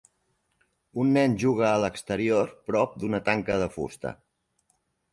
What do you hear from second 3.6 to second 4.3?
de fusta.